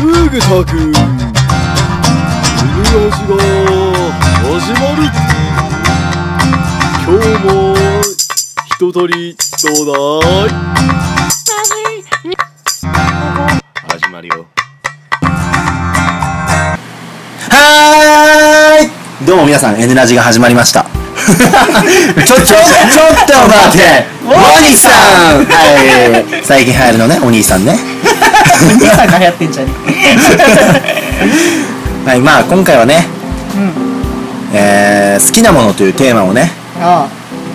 [0.00, 1.00] ググタくん犬ラ
[3.10, 3.34] ジが
[4.44, 5.02] 始まる
[7.04, 7.74] 今日も
[8.66, 9.92] 一通りちょうだ
[10.46, 10.48] い？
[13.90, 14.46] 始まるよ。
[17.50, 18.17] はーい
[19.26, 20.84] どうも皆さん N ラジが始まりました。
[20.88, 22.56] ちょちょちょっ
[23.26, 24.06] と待って。
[24.24, 24.92] お兄さん。
[25.44, 26.44] はい。
[26.44, 27.76] 最近流行るのねお兄さんね。
[28.70, 29.70] お兄さんが流行ってんじゃね
[32.06, 33.06] はいまあ今回はね、
[34.52, 37.06] えー好きなものというテーマをねあ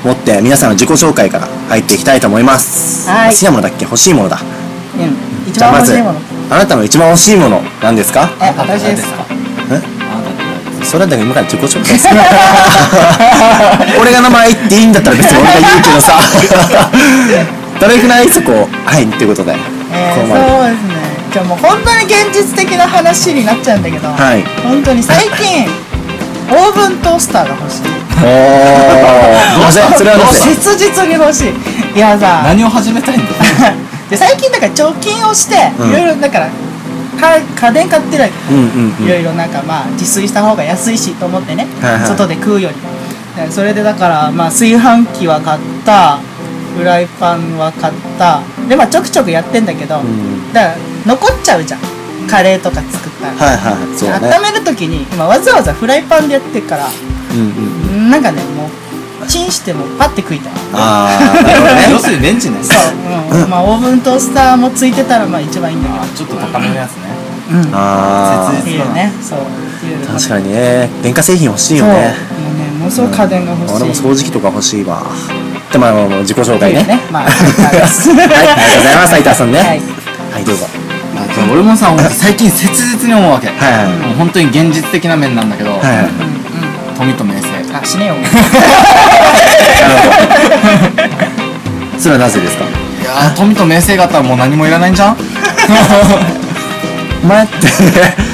[0.03, 3.09] 持って皆さんの自己紹介から入っていきたいと思います。
[3.09, 3.31] はい。
[3.31, 3.85] 好きなものだっけ？
[3.85, 4.35] 欲しいものだ。
[4.37, 4.41] あ
[4.99, 5.15] うん。
[5.49, 6.19] 一じゃあまず番欲しいもの。
[6.51, 8.29] あなたの一番欲しいもの何ですか？
[8.41, 9.23] え私ですか？
[10.83, 12.15] それだけ今から自己紹介する。
[13.99, 16.13] 俺が名前言っていいんだったら別に俺が言うけどさ。
[17.79, 19.55] 誰くないそこはいっていうことで、
[19.91, 20.95] えー、そうですね。
[21.33, 24.43] じゃあもう本当に現実的な話になっちゃうんだけど、はい。
[24.63, 25.67] 本当に最近
[26.51, 27.81] オーブントースターが欲しい。
[28.21, 29.65] おー。
[29.65, 31.53] なぜ それは切実に欲しい。
[31.97, 33.33] いやさ何を始めたいんだ？
[34.09, 35.89] で最近だから貯金をしてうん。
[35.89, 36.47] いろいろだから
[37.23, 39.05] か家電買ってるわけうんうんうん。
[39.05, 42.07] いろいろなんかまあ自炊した方が安いしと思ってね、はいはい。
[42.07, 42.75] 外で食うより。
[43.35, 46.19] でそれでだからまあ炊飯器は買った。
[46.75, 48.41] フライパンは買った。
[48.67, 50.51] でまあちょくちょくやってんだけど、ん。
[50.53, 51.79] だから残っちゃうじゃん。
[52.27, 54.27] カレーとか作ったら、はいはいそうだね。
[54.33, 56.87] 温める時に今わざわざフライパンでやってるから。
[56.87, 60.53] うんうんなんかねもうチンしてもパッて食いたい。
[60.73, 61.07] あ
[61.39, 61.87] あなるほどね。
[61.93, 62.57] 要するにレンジね。
[62.63, 63.49] そう、うん。
[63.49, 67.03] まあオーブントースターもついてたらまあ一番いいんだあちょっと高めのやつね。
[67.03, 67.12] けど
[67.51, 67.61] うん。
[67.61, 69.11] っあていうね。
[69.21, 69.39] そう。
[70.11, 70.89] 確かにね。
[71.01, 72.07] 電化製品欲しいよそうもうね。
[72.07, 72.13] ね
[72.79, 75.03] ものすごく家電が欲しい、俺も掃除機とか欲しいわ。
[75.71, 76.83] でまあ自己紹介ね。
[76.83, 76.99] ね。
[77.11, 77.33] まあ はい。
[77.33, 78.19] ありがとうご
[78.83, 79.59] ざいます斉藤さんね。
[79.59, 79.67] はい。
[80.33, 80.67] はいどうぞ。
[81.51, 83.47] 俺もさ最近切実に思うわけ。
[83.49, 83.73] もはい。
[83.73, 85.79] はいう本当に現実的な面なんだけどはい。
[85.81, 86.07] はい
[86.95, 88.13] 富と名声あ死ねよ
[91.97, 92.65] それはなぜですか？
[92.65, 92.67] い
[93.03, 95.13] やー富と名声があったらもう何もいらないんじゃん？
[95.13, 95.15] お
[97.23, 97.53] 前って。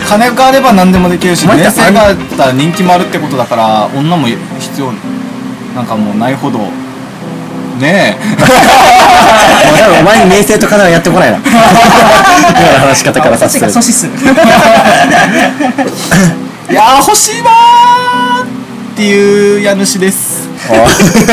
[0.07, 4.91] 金があれば何でもできるし名声があったら人気もあるってことだから女も必要
[5.75, 6.59] なんかもうないほど。
[7.79, 8.21] ねえ。
[10.01, 11.37] お前に名声と金はやってこないな。
[11.45, 11.51] 今
[12.73, 14.13] の話し方からさすが阻止する。
[16.69, 18.45] いやー欲しいわーっ
[18.95, 20.49] ていう家主です。
[20.69, 21.25] おあり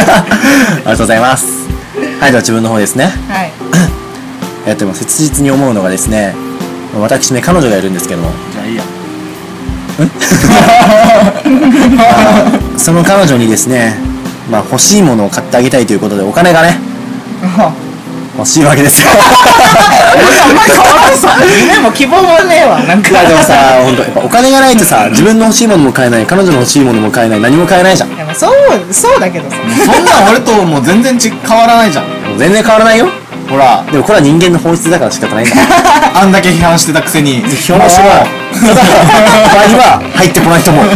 [0.85, 1.47] がとうございます。
[2.21, 3.13] はいでは自分の方ですね。
[3.29, 3.53] はい。
[4.67, 6.35] えっと切実に思うのがですね
[7.01, 8.31] 私ね彼女がいるんですけども。
[8.53, 8.83] じゃあいいや。
[12.77, 13.97] その彼女にですね
[14.51, 16.79] まあ欲しいものを買ってあげたいということでお金がね
[18.37, 19.09] 欲しいわけですよ。
[21.59, 28.13] 夢も希望もねえわなんかでもさ本当やっぱお金がないとさ自分の欲しいものも買えない彼女の欲しいものも買えない何も買えないじゃん。
[28.13, 28.53] いやまあそう
[28.93, 29.57] そうだけどさ。
[29.87, 32.05] そんなん俺ともう全然ち変わらないじゃん。
[32.37, 33.09] 全然変わらないよ
[33.49, 33.85] ほら。
[33.91, 35.55] でもこれは人間の本質だから仕方ないんだ。
[36.21, 37.43] あんだけ批判してたくせに。
[37.43, 38.27] 基本はただ。
[38.57, 38.69] 場
[39.61, 40.87] 合は入ってこないと思う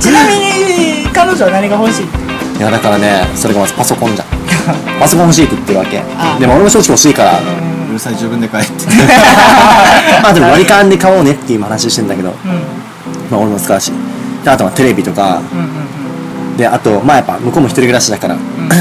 [0.00, 2.06] ちなみに彼女は何が欲しい？
[2.58, 4.28] いやだからねそれがまずパソコンじゃん。
[5.00, 6.02] パソコン欲しいって言ってるわけ。
[6.18, 6.36] あ。
[6.40, 7.32] でも俺も正直欲しいから。
[7.90, 8.86] うるさい自分で帰って。
[10.22, 12.34] まあでも割り勘で買おうねっていう話してんだけど。
[13.30, 13.92] まあ俺も使うし。
[14.44, 15.40] であとはテレビとか。
[15.52, 15.85] うんうん
[16.56, 18.36] であとまあやっぱ向こうも一人暮らしだから、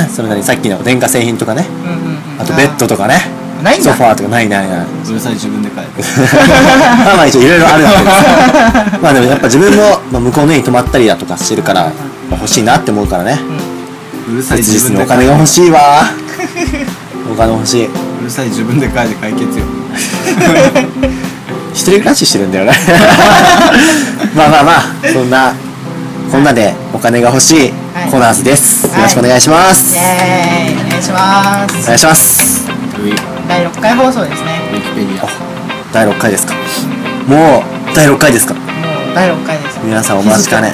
[0.10, 1.66] それなりにさっきの電化製品とかね。
[1.84, 2.42] うんうんうん。
[2.42, 3.16] あとベッドとかね。
[3.64, 4.86] ないソファーとかないないない。
[4.86, 8.04] うるさい自分で帰ってまあまあ一応いろいろあるわけで
[8.98, 9.78] すまあでもやっぱ自分も、
[10.12, 11.92] まあ、向こうの家に泊まったりだとかしてるから、
[12.30, 13.40] まあ欲しいなって思うからね。
[14.30, 16.04] うるさい自分でにお金が欲しいわ。
[17.32, 17.86] お金欲しい。
[17.86, 17.90] う
[18.24, 19.66] るさい自分で帰って解決よ。
[21.74, 22.74] 一人暮らししてるんだよね。
[24.36, 24.82] まあまあまあ
[25.12, 25.54] そんな
[26.32, 28.12] こんなでお金が欲しいはい。
[28.12, 28.98] コナーズです、はい。
[28.98, 30.86] よろしくお願いします、イエーイ。
[30.86, 31.84] お願いします。
[31.84, 32.68] お願いします。
[33.48, 34.60] 第6回放送ですね。
[34.74, 35.30] ウィキペディア。
[35.94, 36.54] 第6回ですか。
[37.28, 38.54] もう第6回ですか。
[38.54, 38.64] もう
[39.16, 39.80] 第6回です。
[39.84, 40.74] 皆さんお待ちかね。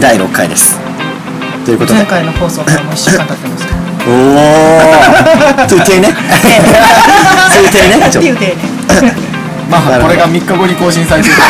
[0.00, 0.78] 第6回です。
[1.64, 1.98] ということで。
[1.98, 3.82] 前回の放送からもう1週間経ってますから。
[4.08, 6.08] おお 通定ね。
[7.50, 8.08] 通定ね。
[8.10, 9.31] ちょっていう体ね
[9.70, 11.48] まあこれが3日後に更新されてるから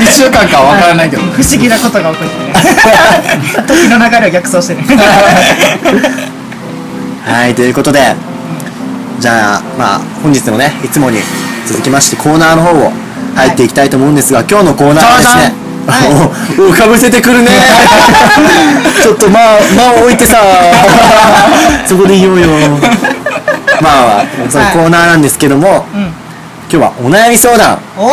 [0.00, 1.22] 1週間かは分からないけど。
[1.22, 2.52] 不思議なことが起こってね。
[3.66, 4.82] 時の流れを逆走してね。
[7.24, 8.14] はいということで
[9.20, 11.18] じゃあまあ本日のねいつもに
[11.66, 12.90] 続きましてコーナーの方を
[13.36, 15.52] 入っていきたいと思うんですが、今日のコーナーはですね
[16.58, 17.50] おおかぶせてくるね。
[19.02, 20.38] ちょっとまあ間を置いてさ。
[21.86, 22.48] そこで言おうよ。
[23.80, 26.09] まあそのコーナーなんですけども、うん
[26.70, 27.78] 今日はお悩み相談。
[27.98, 28.10] おお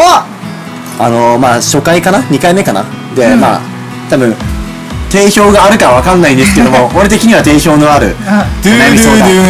[0.99, 2.83] あのー、まあ初回かな？2回目かな？
[3.15, 3.61] で、まあ
[4.09, 4.33] 多分
[5.11, 8.15] 定評があるかわかんないんですけども 俺的には定評のある
[8.63, 9.41] ドゥードゥードゥー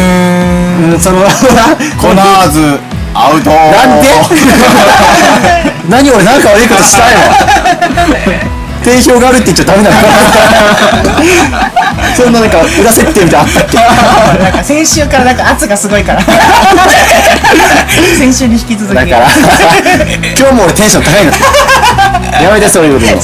[0.90, 0.92] ン。
[0.92, 1.22] うんその
[1.98, 2.78] コナーズ
[3.14, 4.08] アウトなんで？
[5.88, 8.07] 何俺なんか悪いことしたいの
[8.84, 9.96] 定評があるって言っちゃダメなの。
[12.16, 13.78] そんななんか裏設定みたいなのあったっけ？
[14.42, 16.20] なんか先週からなんか圧がすごいから。
[18.18, 18.94] 先週に引き続き。
[18.94, 19.26] だから。
[20.38, 21.32] 今日も俺テンション高いの。
[22.42, 23.12] やめてそういうことも。
[23.12, 23.20] はい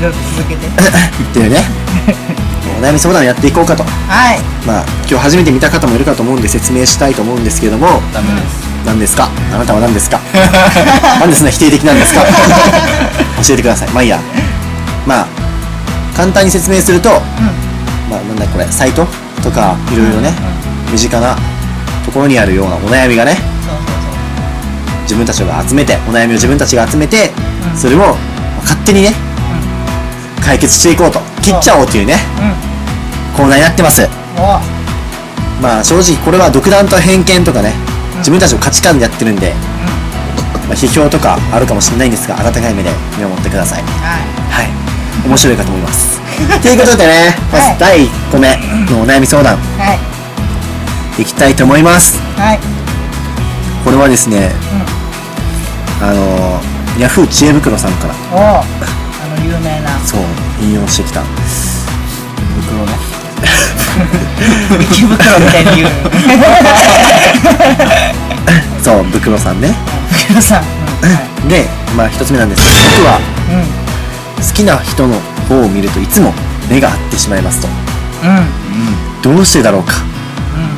[0.00, 0.66] どうぞ続けて。
[0.66, 0.70] っ
[1.32, 1.64] ていうね。
[2.80, 3.84] お悩み相談やっていこうかと。
[4.08, 4.40] はい。
[4.66, 8.02] まあ今日初めて見た方もいるかと思うんで説明したいと思うんですけれども。
[8.12, 9.28] ダメです何ですか？
[9.52, 10.20] あなたは何ですか？
[11.20, 12.20] なんでそんな否定的なんですか？
[13.46, 13.88] 教えてください。
[13.90, 14.18] まあいいや。
[15.06, 15.26] まあ
[16.16, 17.10] 簡単に説明すると、
[18.10, 19.06] まあなんだこれサイト
[19.42, 20.32] とかいろいろね、
[20.92, 21.36] 身近な
[22.04, 23.36] ところにあるようなお悩みがね
[25.02, 27.32] 自分たちが集めてお悩みを自分たちが集めて、
[27.72, 27.78] うん。
[27.78, 28.14] それをまあ
[28.62, 29.12] 勝手にね、
[30.42, 31.20] 解決していこうと。
[31.42, 32.16] 切っちゃおうというね
[33.36, 34.08] コーナーになってます。
[35.60, 37.74] まあ正直これは独断と偏見とかね
[38.24, 39.52] 自分たちの価値観でやってるんで、
[40.64, 42.88] まあ、批評とかあるかもしれないんですが温かい目で
[43.18, 43.82] 見守ってください。
[43.82, 44.64] はい。
[44.64, 45.28] はい。
[45.28, 46.20] 面白いかと思います。
[46.62, 47.76] ということでねまずはい。
[47.78, 48.56] 第1個目
[48.90, 49.58] のお悩み相談。
[49.78, 49.92] は
[51.18, 51.20] い。
[51.20, 52.18] いきたいと思います。
[52.38, 52.60] はい。
[53.84, 54.52] これはですね、
[56.00, 58.64] あのー、ヤフー知恵袋さんからおおあ
[59.38, 59.98] の有名な。
[60.02, 60.20] そう
[60.62, 61.20] 引用してきた。
[61.20, 63.13] 袋ね
[64.80, 65.88] 池袋みたいに言う
[68.82, 69.74] そう袋さんね。
[70.26, 70.62] 福野さん。
[70.62, 70.68] うん。
[71.10, 71.66] はいで
[71.96, 73.18] まあ一つ目なんですけど僕は
[74.38, 74.44] うん。
[74.44, 76.32] 好きな人の方を見るといつも
[76.70, 77.68] 目が合ってしまいますと。
[77.68, 77.70] う
[79.30, 79.36] ん。
[79.36, 79.92] どうしてだろうか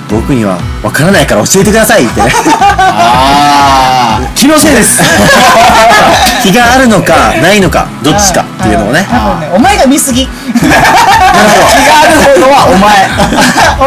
[0.08, 2.23] 僕には分からないから教えてくださいって。
[2.23, 2.31] ね
[2.79, 5.00] あ気のせいです。
[6.43, 9.06] 気があるのかないのかどっちかっていうのをね。
[9.11, 10.26] 多分ねお前が見すぎ。
[10.26, 10.82] なる
[12.38, 12.47] ほど。
[12.47, 13.08] あのはお前。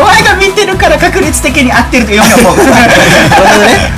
[0.02, 2.92] お前が見てるから確率的に合ってると読む方なる
[3.30, 3.94] ほどね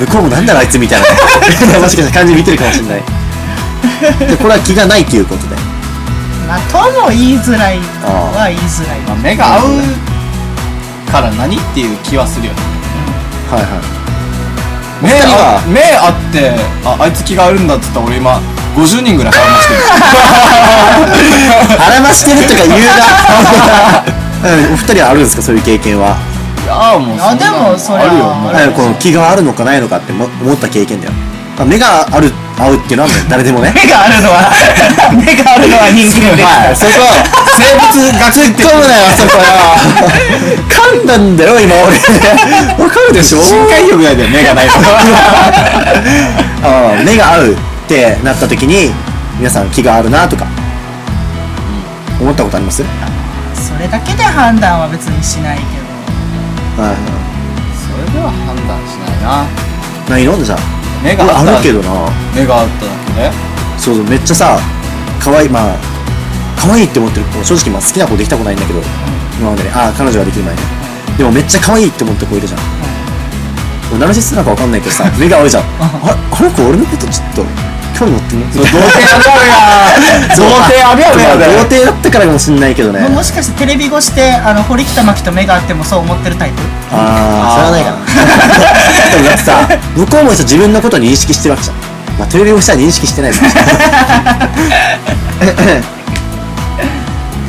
[0.00, 1.06] 向こうもなんだろうあいつみたいな
[1.78, 3.02] もしかしたら感じ見てるかもしれない。
[4.28, 5.54] でこれは気がないということで。
[6.48, 8.98] まあとも言いづらいは言いづらい。
[9.06, 10.13] まあ目が合う
[11.14, 12.58] から何っていう気はするよね。
[13.46, 13.86] はいはい。
[15.04, 15.62] 目お二人は？
[15.62, 16.50] あ目あって
[16.82, 18.40] ああいつ気があるんだっつったら俺今
[18.74, 19.80] 50人ぐらい腹ましてる。
[21.78, 24.02] 腹ましてるとか言うな。
[24.50, 25.42] うんお二人はあるんですか？
[25.42, 26.16] そういう経験は？
[26.64, 28.24] いやーもうそんなあでもそれはあるよ。
[28.66, 33.72] もうこの気があるのかないのかっても思った経験だよまあ目がある合うっていうのは 誰でもね。
[33.74, 34.50] 目があるのは
[35.14, 36.48] 目があるのは人間です。
[36.48, 36.92] はい、そこ
[37.58, 37.84] 生物
[38.18, 39.44] 学突っ込むなよそこよ
[40.68, 41.84] 噛んだんだよ今俺。
[42.84, 43.42] わかるでしょ？
[43.42, 44.78] 深海魚ぐらいだよ目がないと
[47.04, 48.92] 目が合うってなった時に
[49.38, 50.46] 皆さん気があるなとか。
[52.20, 52.82] 思ったことあります？
[53.54, 55.62] それだけで判断は別にしないけ
[56.78, 56.82] ど。
[56.82, 56.94] はい。
[57.74, 59.44] それでは判断しないな。
[60.08, 60.42] ないの？
[60.44, 60.58] じゃあ
[61.04, 61.44] 目があった。
[61.44, 62.10] らあるけどな。
[62.34, 63.30] 目があっただけで
[63.78, 64.58] そうそうめっちゃさ
[65.20, 65.76] 可愛いまあ
[66.56, 68.80] 可愛いって思ってる子正直まあ好きな子できたことないんだけど
[69.38, 69.70] 今までね。
[69.74, 70.62] ああ彼女ができる前ね。
[71.18, 72.60] でもめっちゃ可愛いって思ってる子いるじゃん。
[73.92, 75.62] 俺ナルシストなんかわかんないけどさ 目が合うじゃん。
[75.78, 77.44] ああの子俺のことちょっと
[77.98, 79.44] 興味持ってんの童貞あるある
[80.06, 80.28] やん。
[80.36, 81.22] 童貞あるやね
[81.56, 83.00] 童貞だったからかもしんないけどね。
[83.00, 86.56] ももしかしてテレビ越しであの堀北真希と目があってもそう思ってるタイプ？
[86.92, 87.96] ああそれはないかな
[89.10, 91.76] でもだってさ向こうもさ自分のことを認識してるわけじゃん
[92.18, 93.74] まあテレビ越しは認識してないかもしれない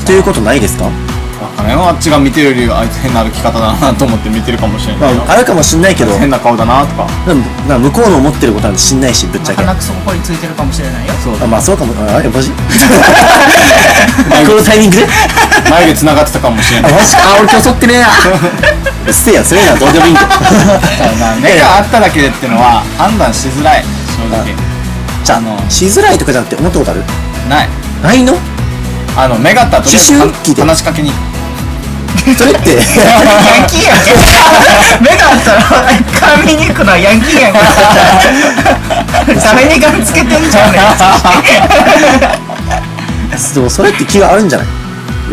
[0.05, 0.91] ということないですか、わ
[1.55, 6.11] からんよあっちが見てるよりあいつ変な歩き方だなと思って見てるかもしれんけど、まあ、あるかもしんないけど。
[6.19, 7.07] 変な顔だなとか。
[7.25, 9.63] でもなんか向こうの思ってることなんて知んないしぶっちゃけ。
[9.63, 11.13] 鼻くそここについてるかもしれないよ。
[11.23, 11.93] そうあまあそうかも。
[12.11, 12.55] あえマジこ
[14.53, 15.07] のタイミングで？
[15.69, 16.91] 眉毛繋がってたかもしれあない。
[16.93, 17.35] マジか。
[17.39, 18.07] 俺今日剃ってねえや。
[19.07, 20.21] うっせえやそれならどうでもいいんだ。
[21.41, 23.83] 目があっただけでってのは判断しづらい。
[23.83, 24.55] 正直。
[25.23, 27.03] じゃああのしづらいとかじゃなくて思ったことある？
[27.49, 27.69] ない。
[28.03, 28.33] ないの？
[29.17, 29.99] あの目があったらと話
[30.79, 31.11] しかけに
[32.37, 32.69] それって。
[32.71, 32.79] ヤ
[33.63, 34.11] ンキーやんけ
[35.01, 35.61] 目があったら
[36.39, 37.53] 絡みに行くのはヤンキーやん。
[37.55, 37.59] か
[39.43, 40.71] 誰にガンつけてんじゃん。
[40.71, 40.79] ね
[43.53, 44.67] でもそれって気があるんじゃない？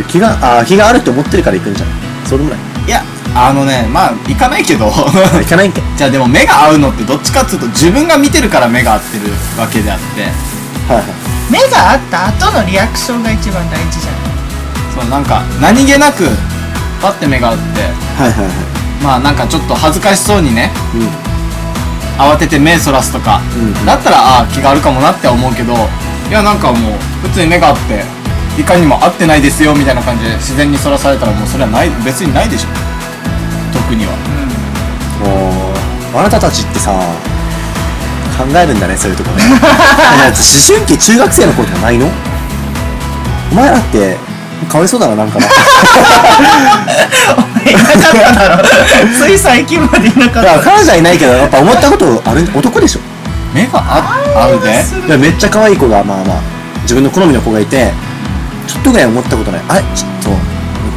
[0.09, 1.95] 気があ気があるって思ってるから行くんじゃない？
[2.27, 2.59] それもない。
[2.87, 3.03] いや
[3.35, 4.87] あのねまあ行かないけど。
[4.91, 10.23] 行かないんけ じゃあでも目が合うのってどっちかっつうと自分が見てるから目が合ってるわけであって。
[10.23, 11.05] はいはい。
[11.51, 14.15] 目があった後のリアクションが一番大事じゃん。
[14.95, 16.29] そのなんか何気なく
[17.03, 17.63] パッて目が合って
[18.17, 19.05] はいはいはい。
[19.05, 21.09] まあなんかちょっと恥ずかしそうにねうん。
[22.23, 25.73] 慌てて目そらすとか、うんだったらああ気があるかもなって思うけど
[26.29, 26.93] いやなんかもう
[27.27, 28.05] 普通に目があって
[28.61, 32.69] いかにも合ってないですよみたいな感じで自然にそらされたらもうそれはない別にないでしょ。
[33.73, 34.13] 特には。
[35.25, 35.73] も
[36.15, 36.93] うあなたたちってさ
[38.37, 39.43] 考えるんだねそういうとこね。
[39.49, 42.09] 思春期中学生の頃じゃないの？
[43.51, 44.19] お前らって
[44.69, 45.47] かわいそうだななんかな。
[45.47, 45.49] い
[47.75, 47.99] なかっ
[48.35, 48.65] ただろ。
[49.19, 50.61] つい最近までいなかった。
[50.61, 53.01] 彼女はいないけどやっぱ思ったことある男でしょ。
[53.55, 54.83] 目があ合うで。
[55.07, 56.41] いやめっちゃ可愛い子がまあまあ
[56.83, 57.93] 自分の好みの子がいて
[58.67, 59.61] ちょっとぐらい思ったことない。
[59.69, 60.31] あれちょっと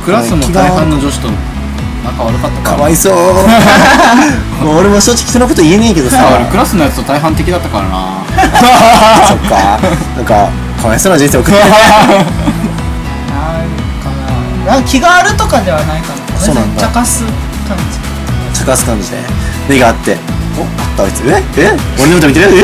[0.05, 1.29] クラスの大半の女子と
[2.03, 2.71] 仲悪かったか。
[2.71, 3.13] らかわいそう。
[4.63, 6.17] もう俺も正直そのこと言えねえけどさ。
[6.49, 8.23] クラスのやつと大半的だったからな。
[9.27, 9.77] そっか。
[10.15, 10.47] なんか
[10.81, 11.75] かわいそうな人生送ってるな
[14.65, 16.81] んかななんか気があるとかではないかなそうなんだ。
[16.81, 17.23] 茶化す
[17.67, 18.59] 感じ。
[18.59, 19.17] 茶化す感じで。
[19.69, 20.17] 目があって。
[20.57, 20.67] おあっ
[20.97, 21.21] たあいつ。
[21.27, 21.43] え？
[21.61, 21.77] え？
[21.99, 22.47] 俺のこと見てる？
[22.47, 22.61] え？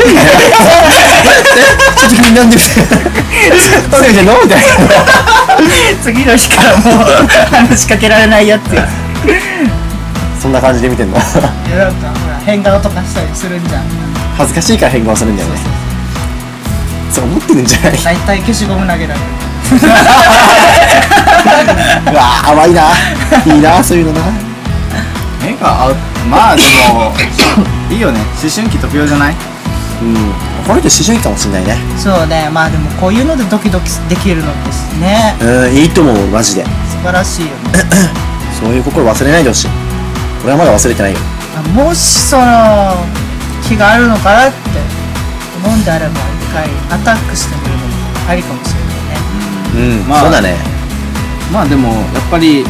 [2.04, 3.56] ょっと君なんでみたいな
[3.90, 4.64] そうみたいなみたいな。
[6.02, 7.04] 次の日からもう
[7.68, 8.88] 話しかけられないやつや
[10.40, 11.16] そんな感じで見てんの？
[11.18, 13.82] いやなんかほら変顔とかしたりするんじゃん。
[14.38, 15.56] 恥ずかしいから変顔するんだよね。
[17.12, 17.98] そう思ってるんじゃない？
[18.02, 19.20] 大体消しゴム投げられる
[19.80, 19.84] う
[22.14, 22.82] わー淡いな
[23.54, 24.20] いいなそういうのな
[25.42, 25.94] 目が合う
[26.30, 26.62] まあで
[26.92, 27.12] も
[27.90, 29.34] いいよね思春期特有じゃない
[30.02, 30.14] うん。
[30.66, 31.52] この人思春期かもしん。
[31.52, 35.74] ないねそうねまあでもこういうのでドキドキできるのですねうん。
[35.74, 36.70] いいと思うマジで素
[37.02, 37.54] 晴らしいよね
[38.60, 39.70] そういう心忘れないでほしい
[40.44, 41.18] 俺はまだ忘れてないよ
[41.56, 42.44] あもしその
[43.66, 44.58] 気があるのかなって
[45.64, 45.84] 思うん。
[45.84, 46.16] であれば一
[46.54, 47.92] 回アタックしてみるのも
[48.28, 48.91] ありかもしれない
[49.74, 50.56] うん、まあそうだね。
[51.52, 52.64] まあでもやっぱり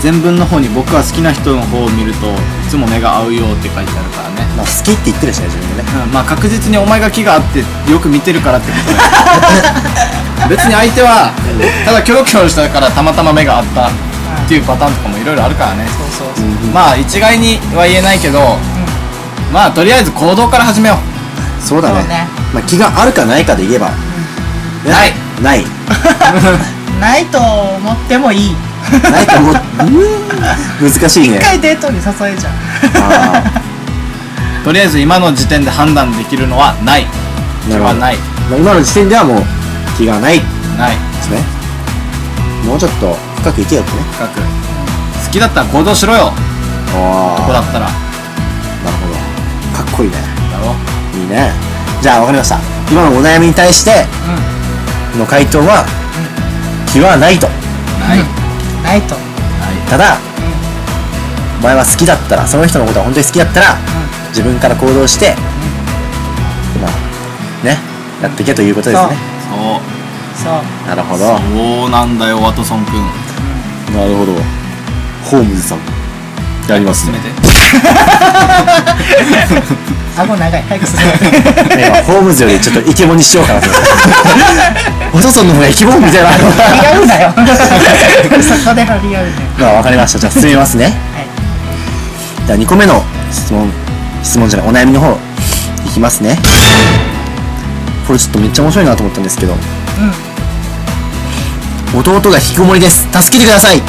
[0.00, 5.88] 全文の方に僕は好きな人の方を見るといつも目が合うよって書いてあるからね、まあ好きって言ってるしね自分でね。
[6.06, 7.60] うん、まあ確実にお前が気があって
[7.90, 10.48] よく見てるからってことだよ。
[10.48, 11.32] 別に相手は
[11.86, 13.90] ただキョロキョロしたからたまたま目が合ったっ
[14.48, 15.86] ていうパターンとかもいろいろあるからね。
[15.88, 18.58] そうそうそう、まあ一概には言えないけど
[19.52, 20.98] まあとりあえず行動から始めよ
[21.60, 22.00] そうだね。
[22.00, 22.28] そうね。
[22.52, 23.90] まあ、気があるかないかで言えば、
[24.84, 25.12] うない
[25.42, 25.64] ない。
[27.00, 28.56] ないと思ってもいい。
[29.10, 29.54] ないと思う。
[29.54, 29.84] う
[30.88, 31.38] ん難しいね。
[31.38, 32.52] 一回デートに誘えじゃん。
[33.12, 33.42] あ
[34.64, 37.06] とりあえず今の時点で判断できるのはない。
[37.66, 37.94] ーなるほど。
[37.94, 38.16] はない。
[38.50, 39.42] まあ、今の時点ではもう
[39.96, 40.38] 気がない。
[40.38, 40.44] で
[40.78, 40.96] ない。
[41.22, 41.42] すね。
[42.64, 43.98] もうちょっと深くいけよってね。
[44.12, 44.40] 深く。
[44.40, 46.32] 好きだったら行動しろよ。
[46.96, 47.80] あ男だったら。
[47.80, 47.92] なる
[49.02, 49.84] ほど。
[49.84, 50.16] かっこいいね。
[50.52, 50.74] だろ。
[51.18, 51.52] いいね。
[52.00, 52.58] じゃあ分かりました。
[52.90, 54.06] 今のお悩みに対して
[55.18, 55.84] の回答は、
[56.86, 57.48] 気はないと。
[58.00, 58.26] ない、ない
[58.82, 59.02] ない。
[59.02, 59.16] と
[59.88, 60.18] ただ、
[61.60, 63.76] お前は好きだったらその人のことが本当に好きだったら、
[64.28, 65.34] 自分から行動して、
[66.80, 67.78] まあね
[68.22, 69.16] やっていけということですね。
[69.48, 69.94] そう。
[70.42, 70.88] そう。
[70.88, 71.38] なるほど。
[71.38, 73.00] そうなんだよワトソン君
[73.96, 74.32] なるほど。
[75.24, 75.78] ホームズさん
[76.68, 77.18] やりますね。
[77.18, 77.28] て
[80.16, 80.62] 顎長い。
[80.62, 83.68] 早く進め今ホームズよりちょっとイケボにしようかなと。
[85.12, 86.28] お父さんの方がイケボみたいな。
[86.30, 86.38] 張
[86.80, 87.34] り合うなよ。
[88.42, 90.18] そこで張り合うねまあ分かりました。
[90.18, 90.84] じゃあ進めますね。
[90.84, 90.94] はい。
[92.46, 93.02] じゃあ2個目の
[93.32, 93.70] 質問。
[94.22, 95.18] 質問じゃないお悩みの方
[95.84, 96.38] いきますね。
[98.06, 99.54] これちょっとめっちゃ面白いなと思ったんですけど。
[101.94, 103.06] 弟が引きこもりです。
[103.12, 103.78] 助けてください。
[103.78, 103.80] っ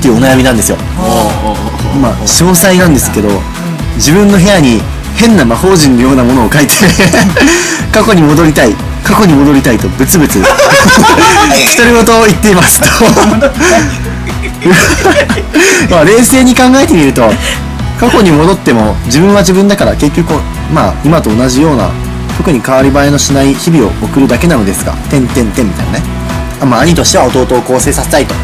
[0.00, 0.78] ていうお悩みなんですよ。
[2.00, 3.28] まあ詳細なんですけど
[3.96, 4.82] 自分の部屋に
[5.16, 6.74] 変な魔法陣のようなものを書いて
[7.92, 12.86] 過去に戻りたい過去に戻りたいとブツブツ独り言を言っていますと。
[15.90, 17.30] まあ冷静に考えてみると
[17.98, 20.34] 過去に戻っても自分は自分だから結局
[20.72, 21.88] まあ今と同じような
[22.36, 26.02] 特に変わり映えのしない日々を送るだけなのですが「てんてんてん」みたいなね。
[26.60, 28.34] あまあ兄としては弟を更生させたいと、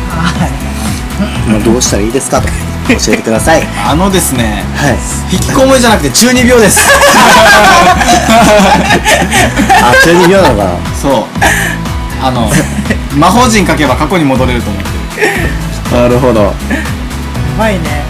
[1.49, 2.49] まあ、どうしたらいいですかと
[2.89, 3.62] 教えてください。
[3.87, 4.99] あのですねはい。
[5.33, 6.81] 引きこもりじゃなくて中二病です。
[9.83, 10.71] あ中二病なのかな？
[11.01, 11.25] そう。
[12.23, 12.51] あの
[13.17, 14.89] 魔法陣書けば過去に戻れると思って
[15.23, 16.01] る。
[16.03, 16.51] なるほど。
[16.51, 16.53] う
[17.59, 18.03] まいね。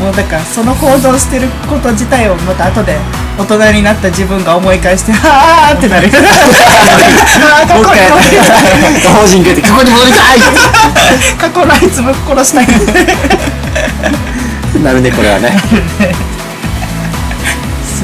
[0.00, 2.96] もうだからその行動してること自体をまた後で
[3.40, 6.08] 大人になった自分が思い返してはあってなる。
[6.08, 9.00] あー過去に戻りたい。
[9.00, 10.44] 魔法陣書いてここに戻りたい。
[11.40, 12.66] 過去のあいつぶっ殺したい。
[14.84, 15.56] なるねこれはね。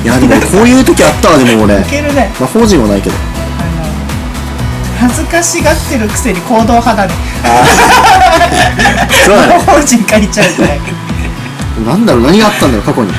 [0.03, 1.81] いやでもこういう時あったわでも俺。
[1.81, 2.33] いけるね。
[2.41, 3.17] 魔法陣はないけど。
[3.17, 3.19] あ
[5.05, 7.13] の恥ずかしがってるくせに行動派だね。
[9.21, 9.59] そうだね。
[9.69, 10.81] 法人書いちゃうぐらい。
[11.85, 13.13] なんだろう何があったんだろう過去に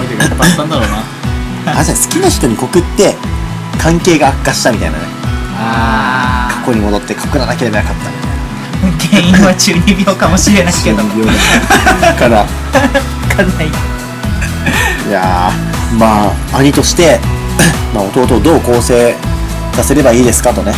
[0.00, 1.04] 思い出がいっぱいあったんだろうな。
[1.78, 3.14] あじゃあ好きな人に告って
[3.78, 5.04] 関係が悪化したみたいなね。
[5.58, 8.86] あ過去に戻って告らなければよかった。
[8.86, 10.96] みたいな原因は中二病かもしれないけど。
[10.96, 12.46] かなわ
[13.36, 13.66] かんない。
[13.66, 17.20] いやーまあ兄として
[17.94, 19.14] まあ弟をどう構成
[19.74, 20.72] させればいいですかとね。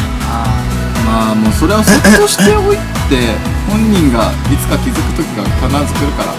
[1.07, 2.76] まあもうそれはそっとしておい
[3.09, 3.37] て
[3.71, 6.33] 本人がいつか気づく時が必ず来るから、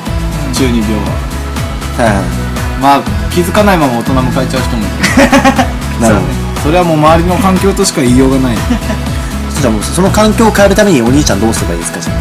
[0.53, 2.23] 中二病は。
[2.39, 2.42] う
[2.83, 5.99] まあ気づかないまま大人迎えちゃう人もいる。
[5.99, 6.27] ん なるほど。
[6.63, 8.57] それはもう周りの環境としか言いようがない。
[8.57, 12.13] じゃあもうその環境を変えるためにお兄ちゃんどうすればいいですかじゃ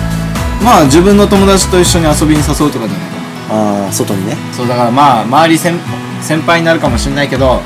[0.63, 3.09] まあ自分の友達と一緒に遊びに誘うとかじゃない
[3.49, 4.37] かなああー外にね。
[4.57, 5.75] そうだからまあ周り先
[6.21, 7.61] 先輩になるかもしれないけど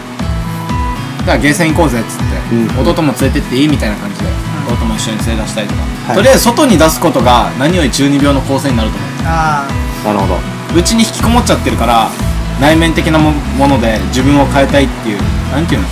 [1.21, 2.89] だからゲーセン行こうぜっつって、うん。
[2.89, 4.27] 弟も連れてっていいみたいな感じで、
[4.69, 6.17] 弟も一緒に連れ出したりとか、はい。
[6.17, 9.67] とりあえず外に出すことが何より中二病の構成になると思あ
[10.05, 10.35] なるほど。
[10.75, 12.09] ううちに引きこもっちゃってるから
[12.61, 15.19] 内面的なももので自分を変えたいっていう
[15.53, 15.89] なんていうの？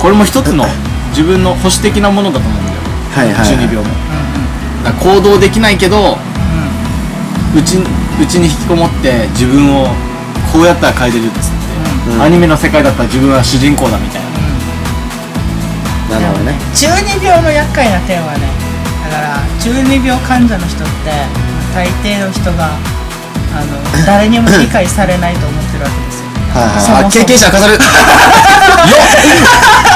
[0.00, 0.66] これも一つの
[1.10, 2.78] 自分の保守的なものだと思うんだよ、
[3.12, 3.34] はいはい。
[3.34, 3.84] はい中二病も、
[4.84, 6.18] だから行動できないけど
[7.54, 9.86] うちうちに引きこもって自分を
[10.52, 11.50] こうやったら変えれるっつっ
[12.08, 12.22] て、うん。
[12.22, 14.32] アニメの世界だったら自分は主人公だみたいな。
[16.18, 16.52] なるほどね。
[16.76, 18.44] 中二病の厄介な点はね
[19.08, 21.24] だから中二病患者の人って
[21.72, 22.76] 大抵の人が
[23.54, 26.28] あの誰にも理解されないと思ってるわけですよ。
[26.52, 27.12] はいはい。
[27.12, 27.84] 経験者明かされる。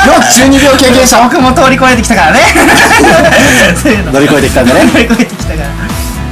[0.07, 2.39] よよ中二病経験者僕も通り越えてきたからね
[4.13, 5.69] 乗り越えてきたんだね乗り越えてきたから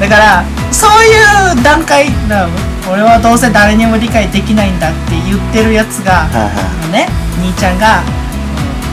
[0.00, 2.48] だからそういう段階だ
[2.90, 7.08] 俺はどうせ誰にも理解できないんだって言ってるやつが、はいはいあのね
[7.42, 8.24] 兄ちゃんが、うん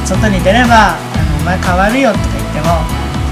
[0.03, 2.83] 外に出ればあのお前変わるよとか言っても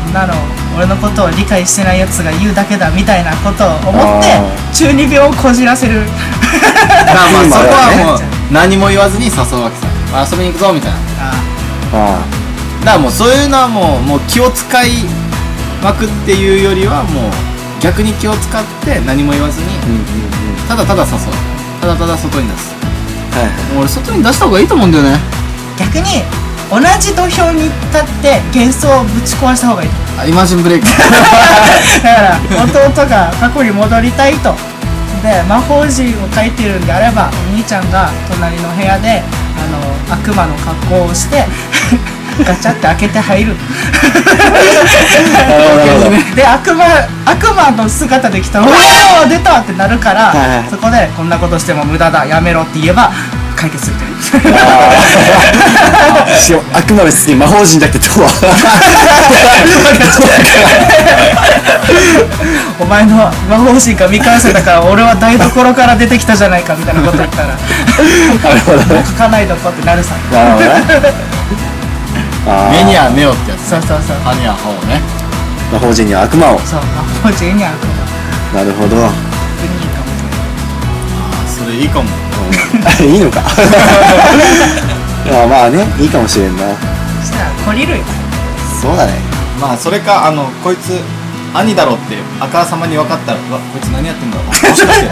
[0.10, 0.34] そんなの
[0.76, 6.02] 俺のことを理解してないやつが言うだけだみたいなことを思ってあ中二病をこじらせる。
[6.02, 8.26] だからまあ そこはもうね。
[8.50, 9.86] 何も言わずに誘うわけさ。
[10.12, 10.98] あ遊びに行くぞみたいな。
[10.98, 11.32] あ
[11.94, 12.20] あ
[12.84, 15.06] だからもうそういうのはもうもう気を使い
[15.84, 17.32] まくっていうよりはもう
[17.80, 19.68] 逆に気を使って何も言わずに
[20.68, 21.20] ただただ誘う。
[21.82, 22.74] ただただ外に出す。
[23.32, 23.52] はいはい。
[23.76, 25.20] もう俺外に出した方がいいと思うんだよね。
[25.78, 26.24] 逆に
[26.70, 27.80] 同じ土俵に立っ
[28.22, 29.90] て幻想をぶち壊した方がいい。
[30.20, 30.86] あイマジンブレイク。
[32.04, 32.70] だから弟
[33.10, 34.56] が過去に戻りたいと。
[35.24, 39.22] で魔法陣を書いてるんであればお兄ちゃんが隣の部屋で
[39.58, 41.46] あの悪魔の格好をして
[42.48, 43.56] ガチャって開けて入る。
[46.36, 46.86] で悪魔
[47.26, 48.70] 悪魔の姿で来たら「お
[49.26, 50.66] お出た!」ってなるから、はいはい。
[50.70, 53.12] そこで「こんなことしても無駄だやめろ」って言えば
[53.60, 54.16] 解決するという。
[54.56, 56.38] あー。
[56.40, 58.30] しかもあくまで次魔法陣だってとは。
[62.80, 67.48] お前の魔法陣が見返せたから俺は台所から出てきたじゃないかみたいなこと言ったら。
[67.50, 67.60] なる
[68.62, 69.04] ほどね。
[69.06, 70.16] 書かないどこってなるさ。
[70.32, 71.12] なるほどね。
[72.72, 74.18] 目には目をってやつそうそうそう。
[74.24, 75.02] 歯には歯をね。
[75.74, 76.60] 魔法陣には悪魔を。
[76.60, 78.96] そう魔法陣には悪魔なるほど。
[78.96, 79.10] いい
[79.92, 80.08] かも。
[80.08, 80.48] しれない
[81.44, 82.29] あそれいいかも
[83.04, 83.42] いいのか。
[85.26, 86.64] いやまあねいいかもしれんな。
[87.22, 88.04] そしたら懲りるよ。
[88.82, 89.14] そうだね。
[89.60, 91.00] まあそれかあのこいつ
[91.54, 94.48] 兄だろってあからさまに分かったらうわこいつ何やってんだろう。
[94.48, 95.10] もしかして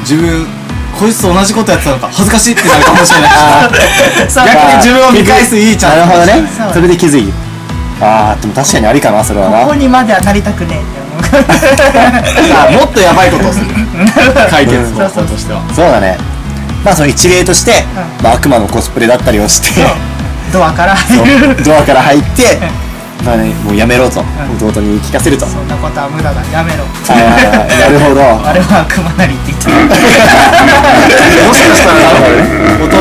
[0.00, 0.46] 自分
[0.98, 3.30] こいつと同じことやってたのか恥ずかしいってなるかもしれない。
[4.34, 5.96] 逆に自分を見返すいいチャンス。
[5.96, 6.42] なるほどね。
[6.72, 7.32] それで気づい
[8.00, 9.60] ああでも確かにありかなそれはな。
[9.60, 11.46] ここにまではなりたくねえって思う。
[12.68, 13.66] あもっとやばいことをする。
[14.50, 15.60] 解決方そうそう法としては。
[15.74, 16.18] そうだね
[16.86, 17.82] まあその一例として、
[18.22, 19.82] まあ、悪魔のコスプレだったりをして
[20.52, 20.94] ドアから。
[20.94, 22.62] 入るドアから入って
[23.24, 24.22] まあねもうやめろと。
[24.54, 25.46] 弟に聞かせると。
[25.46, 26.40] そんなことは無駄だ。
[26.52, 26.84] やめろ。
[26.86, 27.78] はいはいはい。
[27.80, 28.22] なるほど。
[28.22, 29.74] あれは悪魔なりって言ってる。
[31.50, 31.98] もしかしたら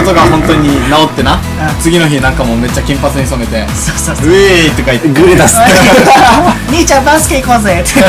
[0.01, 1.37] 弟が本当に治ってな
[1.79, 4.29] 次の日なんかもうめっちゃ金髪に染めてそうそうそう。
[4.29, 5.57] ウェーイとか言ってグレ出す。
[6.73, 8.01] 兄ちゃんバスケ行こうぜって。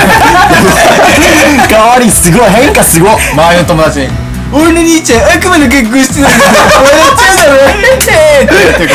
[1.69, 4.09] 代わりすごい変化すごい周りの友達に
[4.53, 8.87] 「俺の兄ちゃん悪魔の結婚してたんだっちゃうだろって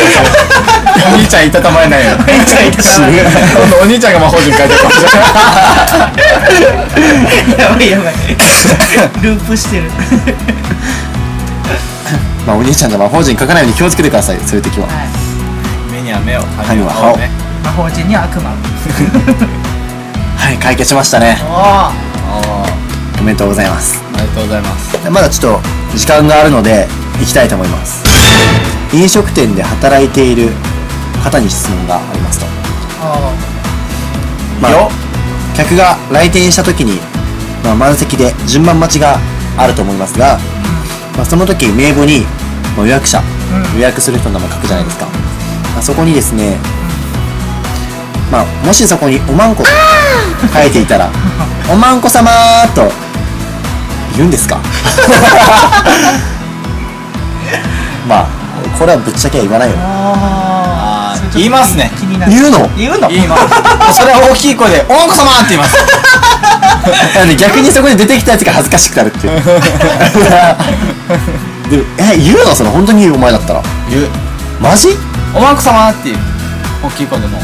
[1.11, 2.11] お兄ちゃんいたたまれないよ。
[2.17, 5.21] お兄ちゃんいたたまれない今度お兄ちゃんが魔法陣書いてるかもしれない
[7.59, 8.13] やばいやばい
[9.21, 9.83] ループしてる
[12.45, 14.39] まあお兄ちゃんが魔法陣書かないように気をつけてください。
[14.39, 14.87] そういう時は。
[14.87, 15.07] はい。
[15.91, 16.41] 目には目を。
[16.41, 16.73] は歯
[17.11, 17.17] を
[17.63, 18.49] 魔法陣には悪魔。
[20.37, 21.37] はい解決しましたね。
[21.43, 21.93] おおあ
[23.19, 25.10] おめでとうございますりがとうございます。
[25.10, 26.88] まだちょっと時間があるので
[27.19, 28.03] 行きたいと思います。
[28.93, 30.49] 飲食店で働いている
[31.23, 32.45] 方に質問がありますと。
[34.62, 34.89] まあ
[35.55, 36.99] 客が来店した時に、
[37.63, 39.19] まあ、満席で順番待ちが
[39.57, 40.39] あると思いますが
[41.15, 42.21] まあ、その時名簿に、
[42.75, 43.79] まあ、予約者、うん。
[43.79, 45.05] 予約する人の名前書くじゃないですか、
[45.73, 46.57] まあ、そこにですね、
[48.31, 49.69] まあ、もしそこに「おまんこ」と
[50.47, 51.12] 書いていたら
[51.71, 52.31] 「おまんこ様」
[52.73, 52.91] と
[54.15, 54.58] 言うんですか？
[58.08, 58.28] まあ
[58.78, 59.76] これはぶっちゃけは言わないよ。
[59.80, 61.91] ああー言いますね。
[61.97, 62.32] 気になる。
[62.32, 62.69] 言うの？
[62.78, 63.08] 言うの？
[63.10, 64.00] 言います。
[64.00, 65.76] それは大きい声で「おまんこ様!」って言います。
[67.15, 69.41] なんで逆にそこで出てきたやつが恥ずかしくなるっていう。
[71.69, 72.56] でもえ言うの？
[72.56, 73.62] その本当に言うお前だったら。
[73.89, 74.10] 言う。
[74.60, 74.97] マジ
[75.34, 76.17] 「おまんこ様!」っていう
[76.84, 77.39] 大きい声でも